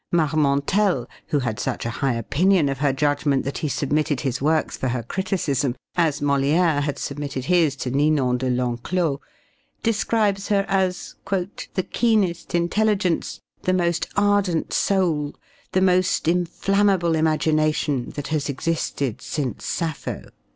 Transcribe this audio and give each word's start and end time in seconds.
Marmontel, 0.11 1.05
who 1.27 1.37
had 1.37 1.59
such 1.59 1.85
a 1.85 1.91
high 2.01 2.13
opinion 2.15 2.69
of 2.69 2.79
her 2.79 2.91
judgment 2.91 3.43
that 3.45 3.59
he 3.59 3.67
submitted 3.67 4.21
his 4.21 4.41
works 4.41 4.75
for 4.75 4.87
her 4.87 5.03
criticism, 5.03 5.75
as 5.95 6.21
Molière 6.21 6.81
had 6.81 6.97
submitted 6.97 7.45
his 7.45 7.75
to 7.75 7.91
Ninon 7.91 8.39
de 8.39 8.49
Lenclos, 8.49 9.19
describes 9.83 10.47
her 10.47 10.65
as 10.67 11.13
"the 11.29 11.83
keenest 11.87 12.55
intelligence, 12.55 13.41
the 13.61 13.73
most 13.73 14.07
ardent 14.17 14.73
soul, 14.73 15.35
the 15.71 15.81
most 15.81 16.27
inflammable 16.27 17.13
imagination 17.13 18.09
that 18.15 18.29
has 18.29 18.49
existed 18.49 19.21
since 19.21 19.67
Sappho." 19.67 20.31